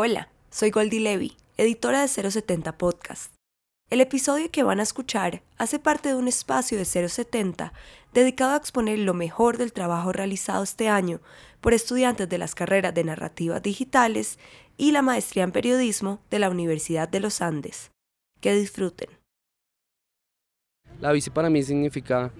Hola, 0.00 0.28
soy 0.48 0.70
Goldie 0.70 1.00
Levy, 1.00 1.32
editora 1.56 2.02
de 2.02 2.06
070 2.06 2.78
Podcast. 2.78 3.34
El 3.90 4.00
episodio 4.00 4.48
que 4.48 4.62
van 4.62 4.78
a 4.78 4.84
escuchar 4.84 5.42
hace 5.56 5.80
parte 5.80 6.10
de 6.10 6.14
un 6.14 6.28
espacio 6.28 6.78
de 6.78 6.84
070 6.84 7.72
dedicado 8.14 8.52
a 8.52 8.58
exponer 8.58 9.00
lo 9.00 9.12
mejor 9.12 9.58
del 9.58 9.72
trabajo 9.72 10.12
realizado 10.12 10.62
este 10.62 10.88
año 10.88 11.20
por 11.60 11.74
estudiantes 11.74 12.28
de 12.28 12.38
las 12.38 12.54
carreras 12.54 12.94
de 12.94 13.02
narrativas 13.02 13.60
digitales 13.60 14.38
y 14.76 14.92
la 14.92 15.02
maestría 15.02 15.42
en 15.42 15.50
periodismo 15.50 16.20
de 16.30 16.38
la 16.38 16.48
Universidad 16.48 17.08
de 17.08 17.18
los 17.18 17.42
Andes. 17.42 17.90
Que 18.40 18.54
disfruten. 18.54 19.08
La 21.00 21.10
bici 21.10 21.30
para 21.30 21.50
mí 21.50 21.60
significa 21.64 22.30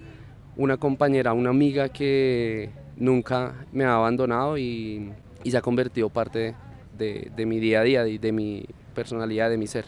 una 0.55 0.77
compañera, 0.77 1.33
una 1.33 1.49
amiga 1.49 1.89
que 1.89 2.71
nunca 2.95 3.67
me 3.73 3.83
ha 3.83 3.95
abandonado 3.95 4.57
y, 4.57 5.11
se 5.43 5.57
ha 5.57 5.61
convertido 5.61 6.09
parte 6.09 6.39
de, 6.39 6.68
de 6.99 7.45
mi 7.45 7.59
día 7.59 7.81
a 7.81 7.83
día 7.83 8.07
y 8.07 8.17
de 8.17 8.31
mi 8.31 8.65
personalidad, 8.93 9.49
de 9.49 9.57
mi 9.57 9.65
ser. 9.65 9.85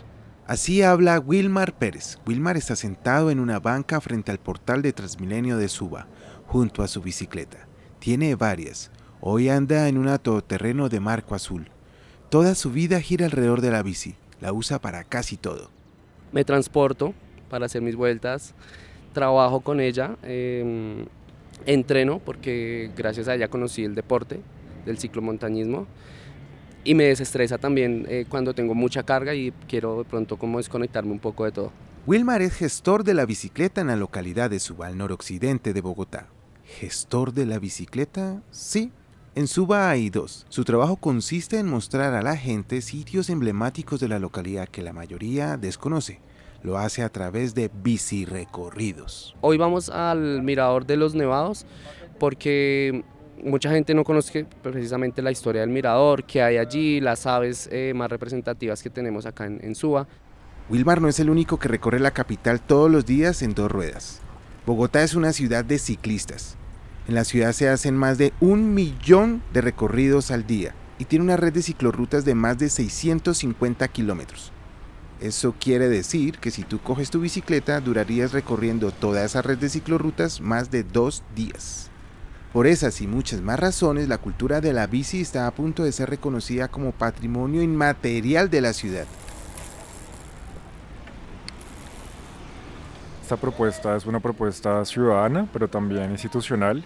Así 0.47 0.81
habla 0.81 1.19
Wilmar 1.19 1.77
Pérez. 1.77 2.17
Wilmar 2.25 2.57
está 2.57 2.75
sentado 2.75 3.31
en 3.31 3.39
una 3.39 3.59
banca 3.59 4.01
frente 4.01 4.31
al 4.31 4.39
portal 4.39 4.81
de 4.81 4.91
Transmilenio 4.91 5.57
de 5.57 5.69
Suba, 5.69 6.07
junto 6.47 6.83
a 6.83 6.87
su 6.87 7.01
bicicleta. 7.01 7.67
Tiene 7.99 8.35
varias. 8.35 8.91
Hoy 9.21 9.49
anda 9.49 9.87
en 9.87 9.97
un 9.97 10.17
todoterreno 10.17 10.89
de 10.89 10.99
marco 10.99 11.35
azul. 11.35 11.69
Toda 12.29 12.55
su 12.55 12.71
vida 12.71 12.99
gira 12.99 13.25
alrededor 13.25 13.61
de 13.61 13.71
la 13.71 13.83
bici. 13.83 14.15
La 14.41 14.51
usa 14.51 14.79
para 14.79 15.03
casi 15.03 15.37
todo. 15.37 15.69
Me 16.31 16.43
transporto 16.43 17.13
para 17.49 17.67
hacer 17.67 17.81
mis 17.81 17.95
vueltas. 17.95 18.53
Trabajo 19.13 19.61
con 19.61 19.79
ella. 19.79 20.17
Em, 20.23 21.05
entreno 21.65 22.19
porque 22.19 22.91
gracias 22.97 23.27
a 23.27 23.35
ella 23.35 23.47
conocí 23.47 23.85
el 23.85 23.93
deporte 23.95 24.41
del 24.85 24.97
ciclomontañismo 24.97 25.85
y 26.83 26.95
me 26.95 27.05
desestresa 27.05 27.57
también 27.57 28.05
eh, 28.09 28.25
cuando 28.27 28.53
tengo 28.53 28.73
mucha 28.73 29.03
carga 29.03 29.33
y 29.33 29.53
quiero 29.67 29.99
de 29.99 30.03
pronto 30.05 30.37
como 30.37 30.57
desconectarme 30.57 31.11
un 31.11 31.19
poco 31.19 31.45
de 31.45 31.51
todo. 31.51 31.71
Wilmar 32.07 32.41
es 32.41 32.53
gestor 32.53 33.03
de 33.03 33.13
la 33.13 33.25
bicicleta 33.25 33.81
en 33.81 33.87
la 33.87 33.95
localidad 33.95 34.49
de 34.49 34.59
Suba, 34.59 34.87
al 34.87 34.97
noroccidente 34.97 35.73
de 35.73 35.81
Bogotá. 35.81 36.27
¿Gestor 36.63 37.33
de 37.33 37.45
la 37.45 37.59
bicicleta? 37.59 38.41
Sí. 38.49 38.91
En 39.35 39.47
Suba 39.47 39.89
hay 39.89 40.09
dos. 40.09 40.45
Su 40.49 40.65
trabajo 40.65 40.95
consiste 40.95 41.59
en 41.59 41.67
mostrar 41.67 42.13
a 42.13 42.21
la 42.21 42.35
gente 42.35 42.81
sitios 42.81 43.29
emblemáticos 43.29 43.99
de 43.99 44.07
la 44.07 44.19
localidad 44.19 44.67
que 44.67 44.81
la 44.81 44.93
mayoría 44.93 45.57
desconoce. 45.57 46.19
Lo 46.63 46.77
hace 46.77 47.03
a 47.03 47.09
través 47.09 47.55
de 47.55 47.69
bicirecorridos. 47.83 49.35
Hoy 49.41 49.57
vamos 49.57 49.89
al 49.89 50.43
Mirador 50.43 50.85
de 50.85 50.97
los 50.97 51.15
Nevados 51.15 51.65
porque 52.19 53.03
mucha 53.43 53.71
gente 53.71 53.93
no 53.93 54.03
conoce 54.03 54.45
precisamente 54.61 55.21
la 55.21 55.31
historia 55.31 55.61
del 55.61 55.69
mirador, 55.69 56.23
que 56.23 56.41
hay 56.41 56.57
allí, 56.57 56.99
las 56.99 57.25
aves 57.25 57.69
eh, 57.71 57.93
más 57.95 58.09
representativas 58.09 58.81
que 58.81 58.89
tenemos 58.89 59.25
acá 59.25 59.45
en, 59.45 59.59
en. 59.63 59.73
Wilmar 60.69 61.01
no 61.01 61.07
es 61.07 61.19
el 61.19 61.29
único 61.29 61.59
que 61.59 61.67
recorre 61.67 61.99
la 61.99 62.11
capital 62.11 62.61
todos 62.61 62.89
los 62.89 63.05
días 63.05 63.41
en 63.41 63.53
dos 63.53 63.71
ruedas. 63.71 64.21
Bogotá 64.65 65.03
es 65.03 65.15
una 65.15 65.33
ciudad 65.33 65.65
de 65.65 65.79
ciclistas. 65.79 66.55
En 67.07 67.15
la 67.15 67.25
ciudad 67.25 67.51
se 67.51 67.67
hacen 67.67 67.97
más 67.97 68.17
de 68.17 68.31
un 68.39 68.73
millón 68.73 69.41
de 69.53 69.61
recorridos 69.61 70.31
al 70.31 70.47
día 70.47 70.73
y 70.97 71.05
tiene 71.05 71.25
una 71.25 71.35
red 71.35 71.51
de 71.51 71.61
ciclorrutas 71.61 72.25
de 72.25 72.35
más 72.35 72.57
de 72.57 72.69
650 72.69 73.87
kilómetros. 73.89 74.51
Eso 75.19 75.53
quiere 75.59 75.89
decir 75.89 76.39
que 76.39 76.51
si 76.51 76.63
tú 76.63 76.79
coges 76.79 77.11
tu 77.11 77.19
bicicleta 77.19 77.79
durarías 77.79 78.31
recorriendo 78.31 78.91
toda 78.91 79.23
esa 79.23 79.41
red 79.41 79.57
de 79.57 79.69
ciclorrutas 79.69 80.41
más 80.41 80.71
de 80.71 80.83
dos 80.83 81.21
días. 81.35 81.90
Por 82.53 82.67
esas 82.67 82.99
y 82.99 83.07
muchas 83.07 83.39
más 83.41 83.57
razones, 83.57 84.09
la 84.09 84.17
cultura 84.17 84.59
de 84.59 84.73
la 84.73 84.85
bici 84.85 85.21
está 85.21 85.47
a 85.47 85.51
punto 85.51 85.85
de 85.85 85.93
ser 85.93 86.09
reconocida 86.09 86.67
como 86.67 86.91
patrimonio 86.91 87.61
inmaterial 87.61 88.49
de 88.49 88.59
la 88.59 88.73
ciudad. 88.73 89.05
Esta 93.21 93.37
propuesta 93.37 93.95
es 93.95 94.05
una 94.05 94.19
propuesta 94.19 94.83
ciudadana, 94.83 95.47
pero 95.53 95.69
también 95.69 96.11
institucional, 96.11 96.83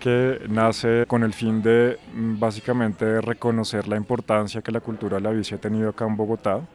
que 0.00 0.40
nace 0.48 1.04
con 1.06 1.22
el 1.22 1.32
fin 1.32 1.62
de 1.62 2.00
mm, 2.12 2.40
básicamente 2.40 3.20
reconocer 3.20 3.86
la 3.86 3.96
importancia 3.96 4.60
que 4.60 4.72
la 4.72 4.80
cultura 4.80 5.18
de 5.18 5.22
la 5.22 5.30
bici 5.30 5.54
ha 5.54 5.60
tenido 5.60 5.90
acá 5.90 6.04
en 6.04 6.16
Bogotá. 6.16 6.66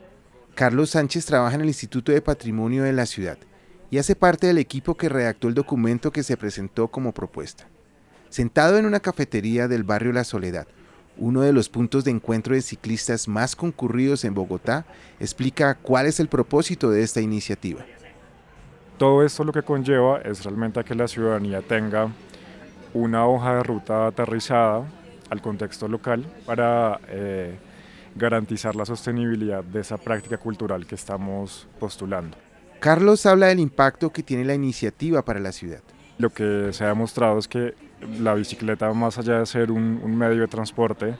Carlos 0.55 0.91
Sánchez 0.91 1.25
trabaja 1.25 1.55
en 1.55 1.61
el 1.61 1.67
Instituto 1.67 2.13
de 2.13 2.21
Patrimonio 2.21 2.83
de 2.83 2.93
la 2.93 3.05
ciudad 3.05 3.37
y 3.89 3.97
hace 3.97 4.15
parte 4.15 4.47
del 4.47 4.57
equipo 4.57 4.95
que 4.95 5.09
redactó 5.09 5.49
el 5.49 5.53
documento 5.53 6.13
que 6.13 6.23
se 6.23 6.37
presentó 6.37 6.87
como 6.87 7.11
propuesta 7.11 7.67
sentado 8.31 8.77
en 8.77 8.85
una 8.85 9.01
cafetería 9.01 9.67
del 9.67 9.83
barrio 9.83 10.13
La 10.13 10.23
Soledad, 10.23 10.65
uno 11.17 11.41
de 11.41 11.51
los 11.51 11.67
puntos 11.67 12.05
de 12.05 12.11
encuentro 12.11 12.55
de 12.55 12.61
ciclistas 12.61 13.27
más 13.27 13.57
concurridos 13.57 14.23
en 14.23 14.33
Bogotá, 14.33 14.85
explica 15.19 15.75
cuál 15.75 16.05
es 16.05 16.19
el 16.21 16.29
propósito 16.29 16.89
de 16.89 17.03
esta 17.03 17.19
iniciativa. 17.19 17.85
Todo 18.97 19.23
esto 19.25 19.43
lo 19.43 19.51
que 19.51 19.63
conlleva 19.63 20.21
es 20.21 20.45
realmente 20.45 20.81
que 20.85 20.95
la 20.95 21.09
ciudadanía 21.09 21.61
tenga 21.61 22.09
una 22.93 23.27
hoja 23.27 23.55
de 23.55 23.63
ruta 23.63 24.07
aterrizada 24.07 24.85
al 25.29 25.41
contexto 25.41 25.89
local 25.89 26.25
para 26.45 27.01
eh, 27.09 27.57
garantizar 28.15 28.77
la 28.77 28.85
sostenibilidad 28.85 29.63
de 29.63 29.81
esa 29.81 29.97
práctica 29.97 30.37
cultural 30.37 30.85
que 30.85 30.95
estamos 30.95 31.67
postulando. 31.79 32.37
Carlos 32.79 33.25
habla 33.25 33.47
del 33.47 33.59
impacto 33.59 34.09
que 34.11 34.23
tiene 34.23 34.45
la 34.45 34.55
iniciativa 34.55 35.21
para 35.21 35.39
la 35.39 35.51
ciudad. 35.51 35.81
Lo 36.17 36.29
que 36.29 36.69
se 36.71 36.83
ha 36.85 36.87
demostrado 36.87 37.37
es 37.37 37.47
que 37.47 37.73
la 38.19 38.33
bicicleta, 38.33 38.91
más 38.93 39.17
allá 39.17 39.39
de 39.39 39.45
ser 39.45 39.71
un, 39.71 40.17
medio 40.17 40.41
de 40.41 40.47
transporte, 40.47 41.15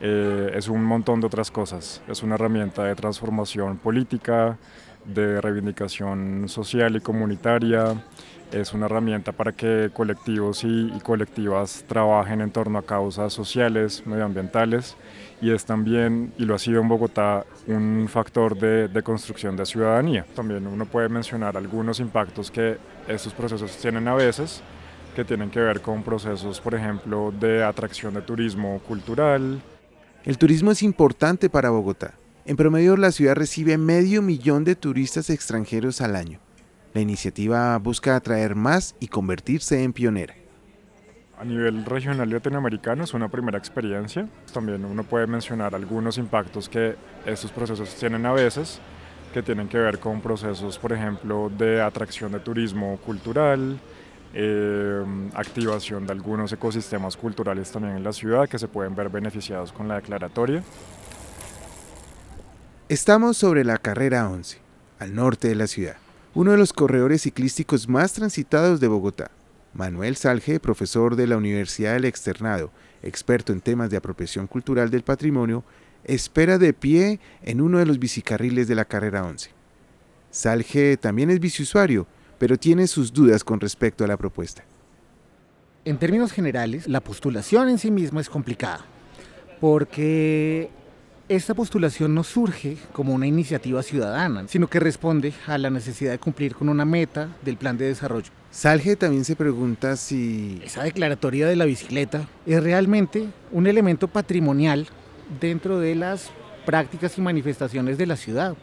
eh, 0.00 0.52
es 0.54 0.68
un 0.68 0.84
montón 0.84 1.20
de 1.20 1.26
otras 1.26 1.50
cosas. 1.50 2.02
Es 2.08 2.22
una 2.22 2.34
herramienta 2.34 2.84
de 2.84 2.94
transformación 2.94 3.78
política, 3.78 4.58
de 5.04 5.40
reivindicación 5.40 6.48
social 6.48 6.96
y 6.96 7.00
comunitaria. 7.00 8.02
Es 8.50 8.74
una 8.74 8.86
herramienta 8.86 9.32
para 9.32 9.52
que 9.52 9.90
colectivos 9.92 10.62
y, 10.64 10.90
colectivas 11.02 11.84
trabajen 11.86 12.40
en 12.40 12.50
torno 12.50 12.78
a 12.78 12.82
causas 12.82 13.32
sociales, 13.32 14.06
medioambientales. 14.06 14.96
Y 15.40 15.50
es 15.50 15.64
también, 15.64 16.32
y 16.38 16.44
lo 16.44 16.54
ha 16.54 16.58
sido 16.58 16.80
en 16.80 16.88
Bogotá, 16.88 17.44
un 17.66 18.06
factor 18.08 18.56
de, 18.56 18.88
de 18.88 19.02
construcción 19.02 19.56
de 19.56 19.66
ciudadanía. 19.66 20.26
También 20.36 20.66
uno 20.66 20.84
puede 20.84 21.08
mencionar 21.08 21.56
algunos 21.56 21.98
impactos 21.98 22.50
que 22.50 22.76
estos 23.08 23.32
procesos 23.32 23.76
tienen 23.78 24.06
a 24.06 24.14
veces 24.14 24.62
que 25.14 25.24
tienen 25.24 25.50
que 25.50 25.60
ver 25.60 25.80
con 25.80 26.02
procesos, 26.02 26.60
por 26.60 26.74
ejemplo, 26.74 27.32
de 27.38 27.62
atracción 27.62 28.14
de 28.14 28.22
turismo 28.22 28.80
cultural. 28.86 29.60
El 30.24 30.38
turismo 30.38 30.70
es 30.70 30.82
importante 30.82 31.50
para 31.50 31.70
Bogotá. 31.70 32.14
En 32.44 32.56
promedio 32.56 32.96
la 32.96 33.12
ciudad 33.12 33.34
recibe 33.34 33.78
medio 33.78 34.22
millón 34.22 34.64
de 34.64 34.74
turistas 34.74 35.30
extranjeros 35.30 36.00
al 36.00 36.16
año. 36.16 36.40
La 36.94 37.00
iniciativa 37.00 37.78
busca 37.78 38.16
atraer 38.16 38.54
más 38.54 38.94
y 39.00 39.08
convertirse 39.08 39.82
en 39.82 39.92
pionera. 39.92 40.34
A 41.38 41.44
nivel 41.44 41.84
regional 41.84 42.28
y 42.28 42.32
latinoamericano 42.34 43.04
es 43.04 43.14
una 43.14 43.28
primera 43.28 43.58
experiencia. 43.58 44.28
También 44.52 44.84
uno 44.84 45.02
puede 45.02 45.26
mencionar 45.26 45.74
algunos 45.74 46.18
impactos 46.18 46.68
que 46.68 46.94
estos 47.26 47.50
procesos 47.50 47.94
tienen 47.96 48.26
a 48.26 48.32
veces, 48.32 48.80
que 49.32 49.42
tienen 49.42 49.68
que 49.68 49.78
ver 49.78 49.98
con 49.98 50.20
procesos, 50.20 50.78
por 50.78 50.92
ejemplo, 50.92 51.50
de 51.50 51.82
atracción 51.82 52.32
de 52.32 52.40
turismo 52.40 52.98
cultural, 53.04 53.80
eh, 54.34 55.04
activación 55.34 56.06
de 56.06 56.12
algunos 56.12 56.52
ecosistemas 56.52 57.16
culturales 57.16 57.70
también 57.70 57.96
en 57.96 58.04
la 58.04 58.12
ciudad 58.12 58.48
que 58.48 58.58
se 58.58 58.68
pueden 58.68 58.94
ver 58.94 59.08
beneficiados 59.08 59.72
con 59.72 59.88
la 59.88 59.96
declaratoria. 59.96 60.62
Estamos 62.88 63.36
sobre 63.36 63.64
la 63.64 63.78
carrera 63.78 64.28
11, 64.28 64.58
al 64.98 65.14
norte 65.14 65.48
de 65.48 65.54
la 65.54 65.66
ciudad, 65.66 65.96
uno 66.34 66.52
de 66.52 66.58
los 66.58 66.72
corredores 66.72 67.22
ciclísticos 67.22 67.88
más 67.88 68.12
transitados 68.12 68.80
de 68.80 68.88
Bogotá. 68.88 69.30
Manuel 69.74 70.16
Salge, 70.16 70.60
profesor 70.60 71.16
de 71.16 71.26
la 71.26 71.38
Universidad 71.38 71.94
del 71.94 72.04
Externado, 72.04 72.70
experto 73.02 73.52
en 73.52 73.60
temas 73.62 73.88
de 73.90 73.96
apropiación 73.96 74.46
cultural 74.46 74.90
del 74.90 75.02
patrimonio, 75.02 75.64
espera 76.04 76.58
de 76.58 76.74
pie 76.74 77.20
en 77.42 77.60
uno 77.60 77.78
de 77.78 77.86
los 77.86 77.98
bicicarriles 77.98 78.68
de 78.68 78.74
la 78.74 78.84
carrera 78.84 79.24
11. 79.24 79.50
Salge 80.30 80.96
también 80.96 81.30
es 81.30 81.40
biciusuario 81.40 82.06
pero 82.42 82.56
tiene 82.56 82.88
sus 82.88 83.12
dudas 83.12 83.44
con 83.44 83.60
respecto 83.60 84.02
a 84.02 84.08
la 84.08 84.16
propuesta. 84.16 84.64
En 85.84 85.96
términos 85.96 86.32
generales, 86.32 86.88
la 86.88 87.00
postulación 87.00 87.68
en 87.68 87.78
sí 87.78 87.88
misma 87.92 88.20
es 88.20 88.28
complicada, 88.28 88.80
porque 89.60 90.68
esta 91.28 91.54
postulación 91.54 92.16
no 92.16 92.24
surge 92.24 92.78
como 92.92 93.14
una 93.14 93.28
iniciativa 93.28 93.80
ciudadana, 93.84 94.48
sino 94.48 94.66
que 94.66 94.80
responde 94.80 95.32
a 95.46 95.56
la 95.56 95.70
necesidad 95.70 96.10
de 96.10 96.18
cumplir 96.18 96.56
con 96.56 96.68
una 96.68 96.84
meta 96.84 97.28
del 97.44 97.58
plan 97.58 97.78
de 97.78 97.84
desarrollo. 97.84 98.32
Salge 98.50 98.96
también 98.96 99.24
se 99.24 99.36
pregunta 99.36 99.94
si... 99.94 100.60
Esa 100.64 100.82
declaratoria 100.82 101.46
de 101.46 101.54
la 101.54 101.64
bicicleta 101.64 102.28
es 102.44 102.60
realmente 102.60 103.28
un 103.52 103.68
elemento 103.68 104.08
patrimonial 104.08 104.88
dentro 105.40 105.78
de 105.78 105.94
las 105.94 106.32
prácticas 106.66 107.16
y 107.18 107.20
manifestaciones 107.20 107.98
de 107.98 108.06
la 108.06 108.16
ciudad. 108.16 108.56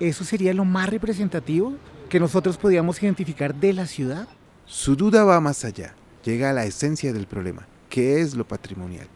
¿Eso 0.00 0.24
sería 0.24 0.52
lo 0.52 0.64
más 0.64 0.88
representativo 0.88 1.76
que 2.10 2.20
nosotros 2.20 2.58
podíamos 2.58 3.00
identificar 3.00 3.54
de 3.54 3.72
la 3.72 3.86
ciudad? 3.86 4.26
Su 4.66 4.96
duda 4.96 5.22
va 5.22 5.40
más 5.40 5.64
allá, 5.64 5.94
llega 6.24 6.50
a 6.50 6.52
la 6.52 6.64
esencia 6.64 7.12
del 7.12 7.28
problema, 7.28 7.66
¿qué 7.88 8.20
es 8.20 8.34
lo 8.34 8.46
patrimonial? 8.46 9.06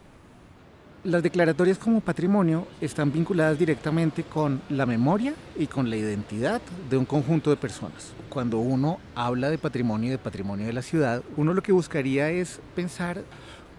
Las 1.03 1.21
declaratorias 1.21 1.77
como 1.77 1.99
patrimonio 1.99 2.65
están 2.79 3.11
vinculadas 3.11 3.59
directamente 3.59 4.23
con 4.23 4.61
la 4.69 4.85
memoria 4.85 5.35
y 5.57 5.67
con 5.67 5.89
la 5.89 5.97
identidad 5.97 6.61
de 6.89 6.95
un 6.97 7.05
conjunto 7.05 7.49
de 7.49 7.57
personas. 7.57 8.13
Cuando 8.29 8.59
uno 8.59 8.97
habla 9.13 9.49
de 9.49 9.57
patrimonio 9.57 10.07
y 10.07 10.11
de 10.11 10.17
patrimonio 10.17 10.65
de 10.65 10.73
la 10.73 10.81
ciudad, 10.81 11.21
uno 11.35 11.53
lo 11.53 11.61
que 11.61 11.73
buscaría 11.73 12.31
es 12.31 12.61
pensar 12.75 13.23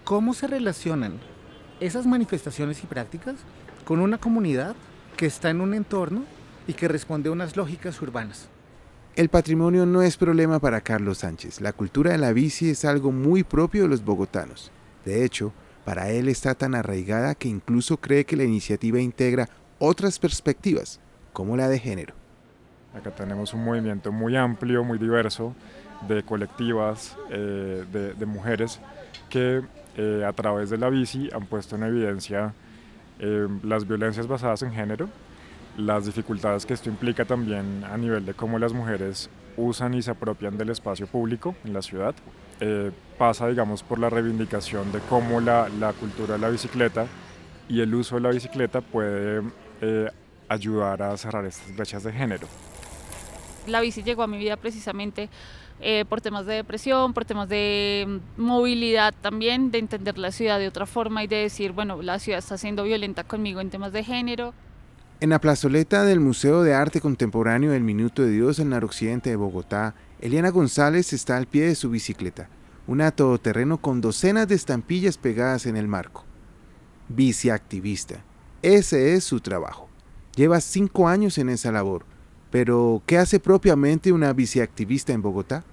cómo 0.03 0.35
se 0.35 0.45
relacionan 0.45 1.19
esas 1.79 2.05
manifestaciones 2.05 2.83
y 2.83 2.87
prácticas 2.87 3.35
con 3.83 3.99
una 3.99 4.19
comunidad 4.19 4.75
que 5.17 5.25
está 5.25 5.49
en 5.49 5.61
un 5.61 5.73
entorno 5.73 6.23
y 6.67 6.73
que 6.73 6.87
responde 6.87 7.29
a 7.29 7.33
unas 7.33 7.57
lógicas 7.57 7.99
urbanas. 8.01 8.47
El 9.17 9.29
patrimonio 9.29 9.87
no 9.87 10.03
es 10.03 10.15
problema 10.15 10.59
para 10.59 10.81
Carlos 10.81 11.17
Sánchez. 11.17 11.59
La 11.59 11.73
cultura 11.73 12.11
de 12.11 12.19
la 12.19 12.33
bici 12.33 12.69
es 12.69 12.85
algo 12.85 13.11
muy 13.11 13.43
propio 13.43 13.81
de 13.81 13.89
los 13.89 14.05
bogotanos. 14.05 14.71
De 15.05 15.25
hecho, 15.25 15.53
para 15.85 16.11
él 16.11 16.27
está 16.29 16.53
tan 16.53 16.75
arraigada 16.75 17.33
que 17.33 17.47
incluso 17.47 17.97
cree 17.97 18.25
que 18.25 18.35
la 18.35 18.43
iniciativa 18.43 18.99
integra 19.01 19.49
otras 19.79 20.19
perspectivas, 20.19 20.99
como 21.33 21.57
la 21.57 21.67
de 21.67 21.79
género. 21.79 22.13
Acá 22.93 23.09
tenemos 23.09 23.55
un 23.55 23.65
movimiento 23.65 24.11
muy 24.11 24.35
amplio, 24.35 24.83
muy 24.83 24.99
diverso, 24.99 25.55
de 26.07 26.21
colectivas, 26.21 27.17
eh, 27.31 27.85
de, 27.91 28.25
mujeres 28.27 28.79
que 29.31 29.63
eh, 29.95 30.25
a 30.27 30.33
través 30.33 30.69
de 30.69 30.77
la 30.77 30.91
bici 30.91 31.27
han 31.33 31.47
puesto 31.47 31.75
en 31.75 31.81
evidencia 31.81 32.53
eh, 33.17 33.47
las 33.63 33.87
violencias 33.87 34.27
basadas 34.27 34.61
en 34.61 34.73
género, 34.73 35.09
las 35.77 36.05
dificultades 36.05 36.65
que 36.65 36.73
esto 36.73 36.89
implica 36.89 37.25
también 37.25 37.83
a 37.83 37.97
nivel 37.97 38.25
de 38.25 38.33
cómo 38.33 38.59
las 38.59 38.73
mujeres 38.73 39.29
usan 39.55 39.93
y 39.93 40.01
se 40.01 40.11
apropian 40.11 40.57
del 40.57 40.69
espacio 40.69 41.07
público 41.07 41.55
en 41.63 41.73
la 41.73 41.81
ciudad. 41.81 42.15
Eh, 42.59 42.91
pasa, 43.17 43.47
digamos, 43.47 43.83
por 43.83 43.99
la 43.99 44.09
reivindicación 44.09 44.91
de 44.91 44.99
cómo 45.01 45.39
la, 45.39 45.69
la, 45.69 45.93
cultura 45.93 46.33
de 46.33 46.39
la 46.39 46.49
bicicleta 46.49 47.05
y 47.69 47.81
el 47.81 47.93
uso 47.93 48.15
de 48.15 48.21
la 48.21 48.29
bicicleta 48.29 48.81
puede 48.81 49.43
eh, 49.81 50.09
ayudar 50.49 51.01
a 51.03 51.15
cerrar 51.17 51.45
estas 51.45 51.75
brechas 51.75 52.03
de 52.03 52.11
género. 52.11 52.47
La 53.67 53.81
bici 53.81 54.01
llegó 54.01 54.23
a 54.23 54.27
mi 54.27 54.37
vida 54.37 54.55
precisamente 54.57 55.29
eh, 55.79 56.05
por 56.07 56.21
temas 56.21 56.45
de 56.45 56.55
depresión, 56.55 57.13
por 57.13 57.25
temas 57.25 57.49
de 57.49 58.05
mm, 58.07 58.41
movilidad 58.41 59.13
también, 59.21 59.69
de 59.69 59.77
entender 59.77 60.17
la 60.17 60.31
ciudad 60.31 60.57
de 60.57 60.67
otra 60.67 60.85
forma 60.85 61.23
y 61.23 61.27
de 61.27 61.37
decir, 61.37 61.71
bueno, 61.73 62.01
la 62.01 62.17
ciudad 62.17 62.39
está 62.39 62.57
siendo 62.57 62.83
violenta 62.83 63.23
conmigo 63.23 63.61
en 63.61 63.69
temas 63.69 63.91
de 63.91 64.03
género. 64.03 64.53
En 65.19 65.31
la 65.31 65.41
plazoleta 65.41 66.03
del 66.03 66.19
Museo 66.19 66.61
de 66.61 66.75
Arte 66.75 67.01
Contemporáneo 67.01 67.71
del 67.71 67.81
Minuto 67.81 68.21
de 68.21 68.29
Dios 68.29 68.59
en 68.59 68.69
noroccidente 68.69 69.31
de 69.31 69.35
Bogotá, 69.35 69.95
Eliana 70.21 70.51
González 70.51 71.11
está 71.11 71.37
al 71.37 71.47
pie 71.47 71.65
de 71.65 71.73
su 71.73 71.89
bicicleta, 71.89 72.49
un 72.85 73.01
todoterreno 73.15 73.79
con 73.79 73.99
docenas 73.99 74.47
de 74.47 74.53
estampillas 74.53 75.17
pegadas 75.17 75.65
en 75.65 75.75
el 75.75 75.87
marco. 75.87 76.23
Biciactivista. 77.09 78.23
Ese 78.61 79.15
es 79.15 79.23
su 79.23 79.39
trabajo. 79.39 79.89
Lleva 80.35 80.61
cinco 80.61 81.07
años 81.07 81.39
en 81.39 81.49
esa 81.49 81.71
labor. 81.71 82.05
Pero, 82.51 83.01
¿qué 83.07 83.17
hace 83.17 83.39
propiamente 83.39 84.11
una 84.11 84.33
biciactivista 84.33 85.13
en 85.13 85.23
Bogotá? 85.23 85.63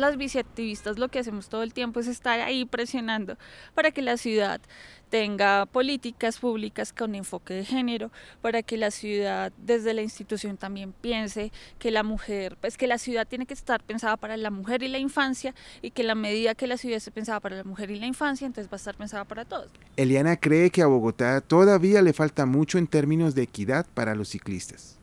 Las 0.00 0.16
biciactivistas 0.16 0.98
lo 0.98 1.08
que 1.08 1.18
hacemos 1.18 1.50
todo 1.50 1.62
el 1.62 1.74
tiempo 1.74 2.00
es 2.00 2.06
estar 2.06 2.40
ahí 2.40 2.64
presionando 2.64 3.36
para 3.74 3.90
que 3.90 4.00
la 4.00 4.16
ciudad 4.16 4.62
tenga 5.10 5.66
políticas 5.66 6.38
públicas 6.38 6.94
con 6.94 7.14
enfoque 7.14 7.52
de 7.52 7.66
género, 7.66 8.10
para 8.40 8.62
que 8.62 8.78
la 8.78 8.90
ciudad 8.90 9.52
desde 9.58 9.92
la 9.92 10.00
institución 10.00 10.56
también 10.56 10.94
piense 10.94 11.52
que 11.78 11.90
la 11.90 12.02
mujer, 12.02 12.56
pues 12.62 12.78
que 12.78 12.86
la 12.86 12.96
ciudad 12.96 13.28
tiene 13.28 13.44
que 13.44 13.52
estar 13.52 13.82
pensada 13.82 14.16
para 14.16 14.38
la 14.38 14.50
mujer 14.50 14.82
y 14.82 14.88
la 14.88 14.96
infancia 14.96 15.54
y 15.82 15.90
que 15.90 16.02
la 16.02 16.14
medida 16.14 16.54
que 16.54 16.66
la 16.66 16.78
ciudad 16.78 16.96
esté 16.96 17.10
pensada 17.10 17.40
para 17.40 17.56
la 17.56 17.64
mujer 17.64 17.90
y 17.90 18.00
la 18.00 18.06
infancia, 18.06 18.46
entonces 18.46 18.72
va 18.72 18.76
a 18.76 18.82
estar 18.82 18.96
pensada 18.96 19.26
para 19.26 19.44
todos. 19.44 19.68
Eliana 19.98 20.38
cree 20.38 20.70
que 20.70 20.80
a 20.80 20.86
Bogotá 20.86 21.42
todavía 21.42 22.00
le 22.00 22.14
falta 22.14 22.46
mucho 22.46 22.78
en 22.78 22.86
términos 22.86 23.34
de 23.34 23.42
equidad 23.42 23.84
para 23.92 24.14
los 24.14 24.30
ciclistas 24.30 24.99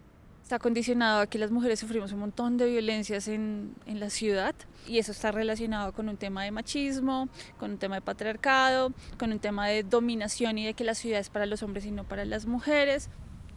está 0.48 0.60
condicionado 0.60 1.20
a 1.20 1.28
que 1.28 1.38
las 1.38 1.52
mujeres 1.52 1.78
sufrimos 1.78 2.14
un 2.14 2.20
montón 2.20 2.56
de 2.56 2.68
violencias 2.68 3.28
en, 3.28 3.76
en, 3.86 4.00
la 4.00 4.10
ciudad 4.10 4.56
y 4.88 4.98
eso 4.98 5.12
está 5.12 5.30
relacionado 5.30 5.92
con 5.92 6.08
un 6.08 6.16
tema 6.16 6.46
de 6.46 6.52
machismo, 6.52 7.28
con 7.60 7.72
un 7.72 7.78
tema 7.78 7.96
de 7.96 8.02
patriarcado, 8.02 8.94
con 9.20 9.34
un 9.34 9.40
tema 9.40 9.68
de 9.68 9.84
dominación 9.84 10.58
y 10.58 10.66
de 10.66 10.74
que 10.74 10.86
la 10.86 10.96
ciudad 10.96 11.20
es 11.20 11.30
para 11.30 11.46
los 11.46 11.64
hombres 11.64 11.86
y 11.86 11.92
no 11.92 12.06
para 12.06 12.24
las 12.24 12.46
mujeres. 12.46 13.10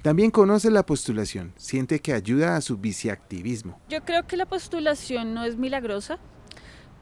También 0.02 0.32
conoce 0.32 0.68
la 0.72 0.84
postulación, 0.84 1.52
siente 1.56 2.00
que 2.00 2.12
ayuda 2.12 2.56
a 2.56 2.60
su 2.60 2.76
biciactivismo. 2.76 3.78
Yo 3.88 4.04
creo 4.04 4.26
que 4.26 4.36
la 4.36 4.46
postulación 4.46 5.32
no 5.32 5.44
es 5.44 5.56
milagrosa, 5.56 6.18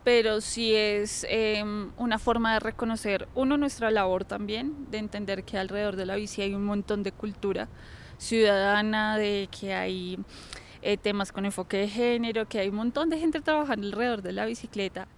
pero 0.04 0.42
sí 0.42 0.74
es 0.74 1.24
eh, 1.30 1.64
una 1.96 2.18
forma 2.18 2.52
de 2.52 2.60
reconocer, 2.60 3.26
uno, 3.34 3.56
nuestra 3.56 3.90
labor 3.90 4.26
también, 4.26 4.90
de 4.90 4.98
entender 4.98 5.44
que 5.44 5.56
alrededor 5.56 5.96
de 5.96 6.04
la 6.04 6.16
bici 6.16 6.42
hay 6.42 6.54
un 6.54 6.66
montón 6.66 7.02
de 7.02 7.12
cultura 7.12 7.68
ciudadana, 8.18 9.16
de 9.16 9.48
que 9.50 9.74
hay 9.74 10.18
eh, 10.82 10.96
temas 10.96 11.32
con 11.32 11.44
enfoque 11.44 11.78
de 11.78 11.88
género, 11.88 12.46
que 12.46 12.58
hay 12.58 12.68
un 12.68 12.76
montón 12.76 13.08
de 13.10 13.18
gente 13.18 13.40
trabajando 13.40 13.86
alrededor 13.86 14.22
de 14.22 14.32
la 14.32 14.46
bicicleta. 14.46 15.08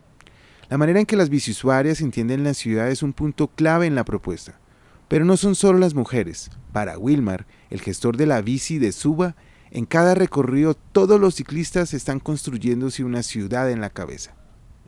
La 0.68 0.78
manera 0.78 1.00
en 1.00 1.06
que 1.06 1.16
las 1.16 1.30
biciusuarias 1.30 2.00
entienden 2.00 2.44
la 2.44 2.54
ciudad 2.54 2.88
es 2.88 3.02
un 3.02 3.12
punto 3.12 3.48
clave 3.48 3.86
en 3.86 3.96
la 3.96 4.04
propuesta. 4.04 4.60
Pero 5.08 5.24
no 5.24 5.36
son 5.36 5.56
solo 5.56 5.80
las 5.80 5.94
mujeres. 5.94 6.50
Para 6.72 6.96
Wilmar, 6.96 7.46
el 7.70 7.80
gestor 7.80 8.16
de 8.16 8.26
la 8.26 8.40
bici 8.40 8.78
de 8.78 8.92
Suba, 8.92 9.34
en 9.72 9.84
cada 9.84 10.14
recorrido 10.14 10.74
todos 10.74 11.20
los 11.20 11.34
ciclistas 11.34 11.94
están 11.94 12.20
construyéndose 12.20 13.02
una 13.02 13.24
ciudad 13.24 13.70
en 13.70 13.80
la 13.80 13.90
cabeza. 13.90 14.34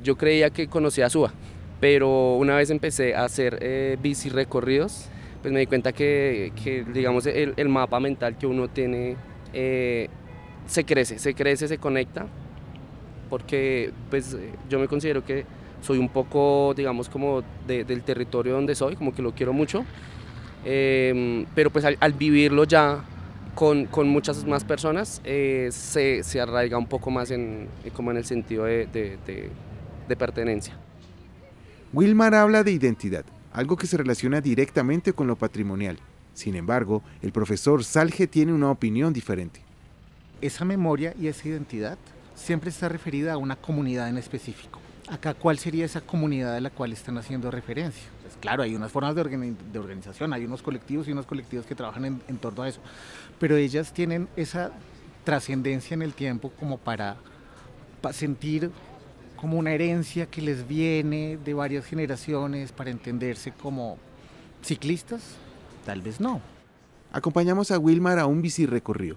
Yo 0.00 0.16
creía 0.16 0.50
que 0.50 0.68
conocía 0.68 1.06
a 1.06 1.10
Suba, 1.10 1.32
pero 1.80 2.36
una 2.36 2.56
vez 2.56 2.70
empecé 2.70 3.16
a 3.16 3.24
hacer 3.24 3.58
eh, 3.60 3.98
bici 4.00 4.28
recorridos, 4.28 5.06
pues 5.42 5.52
me 5.52 5.60
di 5.60 5.66
cuenta 5.66 5.92
que, 5.92 6.52
digamos, 6.94 7.26
el, 7.26 7.68
mapa 7.68 7.98
mental 7.98 8.38
que 8.38 8.46
uno 8.46 8.68
tiene 8.68 9.16
eh, 9.52 10.08
se 10.66 10.84
crece, 10.84 11.18
se 11.18 11.34
crece, 11.34 11.66
se 11.66 11.78
conecta, 11.78 12.26
porque 13.28 13.92
pues 14.08 14.36
yo 14.70 14.78
me 14.78 14.86
considero 14.86 15.24
que 15.24 15.44
soy 15.80 15.98
un 15.98 16.08
poco, 16.08 16.74
digamos, 16.76 17.08
como 17.08 17.42
del 17.66 18.02
territorio 18.04 18.54
donde 18.54 18.76
soy, 18.76 18.94
como 18.94 19.12
que 19.12 19.20
lo 19.20 19.32
quiero 19.32 19.52
mucho, 19.52 19.84
em, 20.64 21.44
pero 21.56 21.70
pues 21.70 21.84
al, 21.84 22.12
vivirlo 22.12 22.62
ya 22.62 23.04
con, 23.56 23.86
con, 23.86 24.08
muchas 24.08 24.46
más 24.46 24.62
personas 24.62 25.20
eh, 25.24 25.68
se, 25.72 26.22
se, 26.22 26.40
arraiga 26.40 26.78
un 26.78 26.86
poco 26.86 27.10
más 27.10 27.32
en, 27.32 27.66
como 27.94 28.12
en 28.12 28.18
el 28.18 28.24
sentido 28.24 28.64
de, 28.64 28.86
de, 28.86 29.18
de 30.08 30.16
pertenencia. 30.16 30.76
Wilmar 31.92 32.34
habla 32.34 32.62
de 32.62 32.70
identidad, 32.70 33.24
algo 33.52 33.76
que 33.76 33.86
se 33.86 33.96
relaciona 33.96 34.40
directamente 34.40 35.12
con 35.12 35.26
lo 35.26 35.36
patrimonial. 35.36 35.98
Sin 36.34 36.56
embargo, 36.56 37.02
el 37.20 37.32
profesor 37.32 37.84
Salge 37.84 38.26
tiene 38.26 38.52
una 38.52 38.70
opinión 38.70 39.12
diferente. 39.12 39.60
Esa 40.40 40.64
memoria 40.64 41.14
y 41.20 41.28
esa 41.28 41.48
identidad 41.48 41.98
siempre 42.34 42.70
está 42.70 42.88
referida 42.88 43.34
a 43.34 43.36
una 43.36 43.56
comunidad 43.56 44.08
en 44.08 44.18
específico. 44.18 44.80
Acá, 45.08 45.34
¿cuál 45.34 45.58
sería 45.58 45.84
esa 45.84 46.00
comunidad 46.00 46.56
a 46.56 46.60
la 46.60 46.70
cual 46.70 46.92
están 46.92 47.18
haciendo 47.18 47.50
referencia? 47.50 48.04
Pues 48.22 48.36
claro, 48.40 48.62
hay 48.62 48.74
unas 48.74 48.90
formas 48.90 49.14
de, 49.14 49.20
organización, 49.78 50.32
hay 50.32 50.44
unos 50.44 50.62
colectivos 50.62 51.06
y 51.06 51.12
unos 51.12 51.26
colectivos 51.26 51.66
que 51.66 51.74
trabajan 51.74 52.04
en, 52.04 52.22
en 52.28 52.38
torno 52.38 52.62
a 52.62 52.68
eso, 52.68 52.80
pero 53.38 53.56
ellas 53.56 53.92
tienen 53.92 54.28
esa 54.36 54.72
trascendencia 55.24 55.94
en 55.94 56.02
el 56.02 56.14
tiempo 56.14 56.50
como 56.58 56.78
para, 56.78 57.16
para 58.00 58.14
sentir 58.14 58.70
como 59.42 59.58
una 59.58 59.72
herencia 59.72 60.26
que 60.26 60.40
les 60.40 60.68
viene 60.68 61.36
de 61.36 61.52
varias 61.52 61.84
generaciones 61.84 62.70
para 62.70 62.90
entenderse 62.90 63.50
como 63.50 63.98
ciclistas? 64.62 65.20
Tal 65.84 66.00
vez 66.00 66.20
no. 66.20 66.40
Acompañamos 67.12 67.72
a 67.72 67.78
Wilmar 67.80 68.20
a 68.20 68.26
un 68.26 68.40
bici 68.40 68.66
recorrido. 68.66 69.16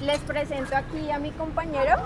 Les 0.00 0.20
presento 0.20 0.76
aquí 0.76 1.10
a 1.10 1.18
mi 1.18 1.32
compañero 1.32 1.96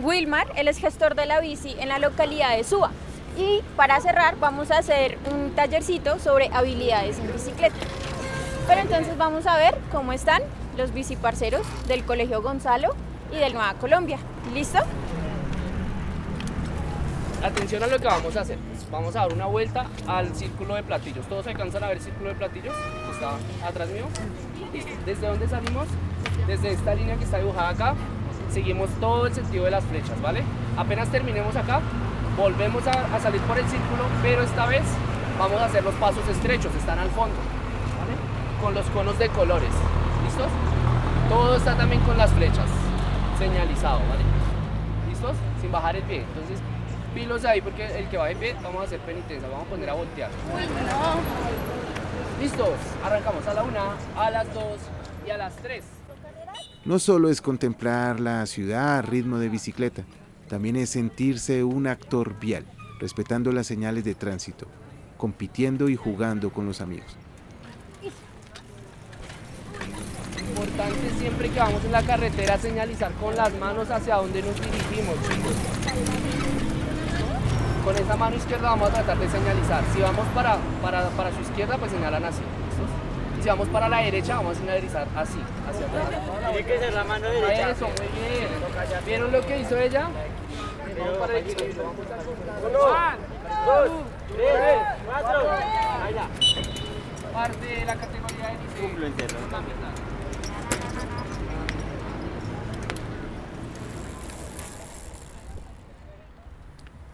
Wilmar, 0.00 0.46
él 0.54 0.68
es 0.68 0.78
gestor 0.78 1.16
de 1.16 1.26
la 1.26 1.40
bici 1.40 1.74
en 1.80 1.88
la 1.88 1.98
localidad 1.98 2.56
de 2.56 2.62
Suba. 2.62 2.92
Y 3.36 3.62
para 3.74 4.00
cerrar 4.00 4.38
vamos 4.38 4.70
a 4.70 4.78
hacer 4.78 5.18
un 5.34 5.50
tallercito 5.50 6.20
sobre 6.20 6.48
habilidades 6.52 7.18
en 7.18 7.32
bicicleta. 7.32 7.74
Pero 8.68 8.82
entonces 8.82 9.18
vamos 9.18 9.48
a 9.48 9.56
ver 9.56 9.76
cómo 9.90 10.12
están 10.12 10.42
los 10.76 10.94
biciparceros 10.94 11.66
del 11.88 12.04
Colegio 12.04 12.40
Gonzalo 12.40 12.94
y 13.32 13.36
del 13.36 13.52
Nueva 13.52 13.74
Colombia. 13.74 14.18
¿Listo? 14.54 14.78
Atención 17.44 17.82
a 17.82 17.86
lo 17.86 17.98
que 17.98 18.06
vamos 18.06 18.36
a 18.36 18.40
hacer. 18.40 18.58
Vamos 18.90 19.14
a 19.14 19.20
dar 19.20 19.32
una 19.32 19.46
vuelta 19.46 19.86
al 20.06 20.34
círculo 20.34 20.74
de 20.74 20.82
platillos. 20.82 21.26
¿Todos 21.26 21.46
alcanzan 21.46 21.84
a 21.84 21.88
ver 21.88 21.98
el 21.98 22.02
círculo 22.02 22.30
de 22.30 22.34
platillos? 22.34 22.74
Está 23.12 23.34
atrás 23.66 23.88
mío. 23.88 24.06
¿Desde 25.04 25.26
dónde 25.26 25.48
salimos? 25.48 25.86
Desde 26.46 26.72
esta 26.72 26.94
línea 26.94 27.16
que 27.16 27.24
está 27.24 27.38
dibujada 27.38 27.70
acá. 27.70 27.94
Seguimos 28.50 28.88
todo 29.00 29.26
el 29.26 29.34
sentido 29.34 29.64
de 29.64 29.70
las 29.70 29.84
flechas, 29.84 30.20
¿vale? 30.22 30.42
Apenas 30.76 31.08
terminemos 31.10 31.54
acá, 31.56 31.80
volvemos 32.36 32.86
a, 32.86 33.20
salir 33.20 33.40
por 33.42 33.58
el 33.58 33.66
círculo, 33.66 34.04
pero 34.22 34.42
esta 34.42 34.66
vez 34.66 34.82
vamos 35.38 35.60
a 35.60 35.66
hacer 35.66 35.82
los 35.82 35.94
pasos 35.96 36.26
estrechos, 36.28 36.74
están 36.74 36.98
al 36.98 37.10
fondo, 37.10 37.36
¿vale? 37.98 38.62
Con 38.62 38.74
los 38.74 38.86
conos 38.90 39.18
de 39.18 39.28
colores. 39.30 39.70
¿Listos? 40.24 40.48
Todo 41.28 41.56
está 41.56 41.76
también 41.76 42.00
con 42.02 42.16
las 42.16 42.30
flechas 42.32 42.66
señalizado, 43.38 43.98
¿vale? 43.98 44.22
¿Listos? 45.08 45.36
Sin 45.60 45.70
bajar 45.70 45.96
el 45.96 46.02
pie. 46.04 46.20
Entonces, 46.20 46.60
pilos 47.16 47.46
ahí 47.46 47.62
porque 47.62 47.86
el 47.98 48.08
que 48.10 48.18
va 48.18 48.28
de 48.28 48.36
pie 48.36 48.54
vamos 48.62 48.82
a 48.82 48.84
hacer 48.84 49.00
penitencia, 49.00 49.48
vamos 49.48 49.66
a 49.66 49.70
poner 49.70 49.88
a 49.88 49.94
voltear. 49.94 50.30
Listos, 52.38 52.68
arrancamos 53.02 53.46
a 53.46 53.54
la 53.54 53.62
una, 53.62 53.96
a 54.18 54.30
las 54.30 54.52
dos 54.52 54.78
y 55.26 55.30
a 55.30 55.38
las 55.38 55.56
tres. 55.56 55.84
No 56.84 56.98
solo 56.98 57.30
es 57.30 57.40
contemplar 57.40 58.20
la 58.20 58.44
ciudad 58.44 58.98
a 58.98 59.02
ritmo 59.02 59.38
de 59.38 59.48
bicicleta, 59.48 60.04
también 60.46 60.76
es 60.76 60.90
sentirse 60.90 61.64
un 61.64 61.86
actor 61.86 62.38
vial, 62.38 62.66
respetando 63.00 63.50
las 63.50 63.66
señales 63.66 64.04
de 64.04 64.14
tránsito, 64.14 64.66
compitiendo 65.16 65.88
y 65.88 65.96
jugando 65.96 66.50
con 66.50 66.66
los 66.66 66.82
amigos. 66.82 67.16
Importante 70.48 71.10
siempre 71.18 71.48
que 71.48 71.58
vamos 71.58 71.82
en 71.82 71.92
la 71.92 72.02
carretera 72.02 72.58
señalizar 72.58 73.10
con 73.12 73.34
las 73.34 73.52
manos 73.58 73.90
hacia 73.90 74.16
donde 74.16 74.42
nos 74.42 74.54
dirigimos, 74.60 75.16
chicos. 75.22 76.65
Con 77.86 77.96
esa 77.96 78.16
mano 78.16 78.34
izquierda 78.34 78.70
vamos 78.70 78.90
a 78.90 78.94
tratar 78.94 79.16
de 79.16 79.28
señalizar. 79.28 79.84
Si 79.94 80.00
vamos 80.00 80.26
para, 80.34 80.56
para, 80.82 81.08
para 81.10 81.30
su 81.32 81.40
izquierda, 81.40 81.78
pues 81.78 81.92
señalan 81.92 82.24
así. 82.24 82.42
¿listos? 82.42 82.90
Y 83.38 83.42
si 83.44 83.48
vamos 83.48 83.68
para 83.68 83.88
la 83.88 83.98
derecha, 83.98 84.34
vamos 84.34 84.56
a 84.56 84.60
señalizar 84.60 85.06
así, 85.14 85.38
hacia 85.70 85.86
atrás. 85.86 86.08
Tiene 86.50 86.66
que 86.66 86.78
ser 86.80 86.92
la 86.92 87.04
mano 87.04 87.28
derecha. 87.30 87.70
Eso, 87.70 87.86
muy 87.86 88.08
bien. 88.18 88.48
¿Vieron 89.06 89.30
lo 89.30 89.40
que 89.40 89.60
hizo 89.60 89.76
ella? 89.76 90.08
Vamos 90.98 91.18
para 91.18 91.38
el 91.38 91.46
izquierdo. 91.46 91.92
Cortar. 92.60 93.18
Dos, 93.66 93.90
tres, 94.34 94.78
cuatro. 95.06 95.40
Parte 97.32 97.66
de 97.66 97.84
la 97.84 97.94
categoría 97.94 98.48
de 98.48 98.56
dice. 98.82 99.36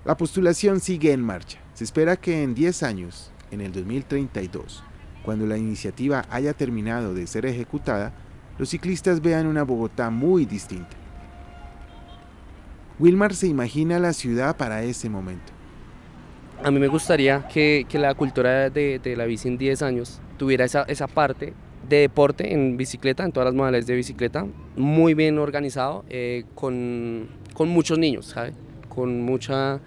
La 0.05 0.17
postulación 0.17 0.81
sigue 0.81 1.13
en 1.13 1.23
marcha. 1.23 1.59
Se 1.75 1.85
espera 1.85 2.17
que 2.17 2.43
en 2.43 2.57
10 2.57 2.83
años, 2.83 3.31
en 3.53 3.61
el 3.61 3.71
2032, 3.71 4.83
cuando 5.25 5.47
la 5.47 5.57
iniciativa 5.57 6.25
haya 6.29 6.55
terminado 6.55 7.15
de 7.15 7.29
ser 7.29 7.47
ejecutada, 7.47 8.13
los 8.59 8.71
ciclistas 8.71 9.23
vean 9.23 9.47
una 9.47 9.63
Bogotá 9.63 10.11
muy 10.11 10.45
distinta. 10.45 10.97
Wilmar 12.99 13.33
se 13.37 13.47
imagina 13.47 14.01
la 14.01 14.13
ciudad 14.13 14.57
para 14.57 14.83
ese 14.83 15.09
momento. 15.09 15.53
A 16.65 16.73
mí 16.73 16.81
me 16.81 16.89
gustaría 16.89 17.47
que, 17.47 17.87
la 17.93 18.15
cultura 18.15 18.71
de, 18.71 19.01
la 19.17 19.25
bici 19.25 19.47
en 19.47 19.57
10 19.57 19.83
años 19.83 20.21
tuviera 20.37 20.65
esa, 20.65 21.07
parte 21.07 21.55
de 21.89 21.97
deporte 21.99 22.53
en 22.53 22.77
bicicleta, 22.77 23.25
en 23.25 23.31
todas 23.31 23.47
las 23.47 23.55
modalidades 23.55 23.87
de 23.87 23.95
bicicleta, 23.95 24.47
muy 24.77 25.15
bien 25.15 25.39
organizado, 25.39 26.05
eh, 26.09 26.45
con, 26.57 27.29
con 27.55 27.69
muchos 27.69 27.99
niños, 27.99 28.27
¿sabe? 28.27 28.53
Con 28.95 29.23
mucha, 29.23 29.81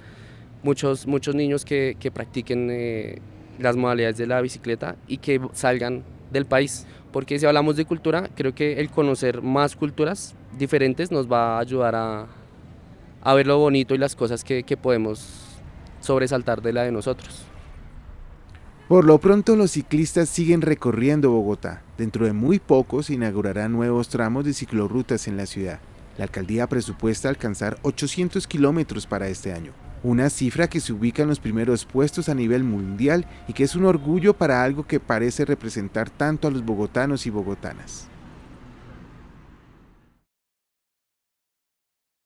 muchos, 0.64 1.06
muchos 1.06 1.36
niños 1.36 1.64
que, 1.64 1.96
que 2.00 2.10
practiquen 2.10 2.70
eh, 2.72 3.20
las 3.60 3.76
modalidades 3.76 4.18
de 4.18 4.26
la 4.26 4.42
bicicleta 4.42 4.96
y 5.08 5.18
que 5.18 5.40
salgan 5.54 6.04
del 6.32 6.46
país. 6.48 6.88
Porque 7.12 7.38
si 7.38 7.46
hablamos 7.46 7.76
de 7.76 7.86
cultura, 7.86 8.30
creo 8.36 8.56
que 8.56 8.80
el 8.80 8.90
conocer 8.90 9.44
más 9.44 9.76
culturas 9.76 10.34
diferentes 10.58 11.12
nos 11.12 11.32
va 11.32 11.58
a 11.58 11.60
ayudar 11.60 11.94
a, 11.94 12.26
a 13.22 13.34
ver 13.36 13.46
lo 13.46 13.60
bonito 13.60 13.94
y 13.94 14.00
las 14.00 14.16
cosas 14.16 14.44
que, 14.44 14.64
que 14.64 14.76
podemos 14.76 15.60
sobresaltar 16.02 16.64
de 16.64 16.74
la 16.74 16.82
de 16.82 16.92
nosotros. 16.92 17.46
Por 18.88 19.06
lo 19.06 19.20
pronto 19.20 19.56
los 19.56 19.72
ciclistas 19.72 20.30
siguen 20.30 20.62
recorriendo 20.62 21.30
Bogotá. 21.32 21.84
Dentro 21.98 22.26
de 22.26 22.34
muy 22.34 22.58
poco 22.58 23.04
se 23.04 23.14
inaugurarán 23.14 23.72
nuevos 23.72 24.10
tramos 24.10 24.46
de 24.46 24.54
ciclorrutas 24.54 25.28
en 25.28 25.38
la 25.38 25.46
ciudad. 25.46 25.80
La 26.18 26.24
alcaldía 26.24 26.68
presupuesta 26.68 27.28
alcanzar 27.28 27.78
800 27.82 28.48
kilómetros 28.48 29.06
para 29.06 29.28
este 29.28 29.52
año, 29.52 29.74
una 30.02 30.30
cifra 30.30 30.70
que 30.70 30.80
se 30.80 30.94
ubica 30.94 31.24
en 31.24 31.30
los 31.30 31.40
primeros 31.40 31.86
puestos 31.86 32.30
a 32.30 32.36
nivel 32.36 32.64
mundial 32.64 33.26
y 33.48 33.54
que 33.54 33.64
es 33.64 33.76
un 33.76 33.86
orgullo 33.86 34.34
para 34.34 34.64
algo 34.64 34.88
que 34.88 35.00
parece 35.00 35.44
representar 35.44 36.10
tanto 36.10 36.48
a 36.48 36.52
los 36.52 36.64
bogotanos 36.64 37.26
y 37.26 37.30
bogotanas. 37.30 38.08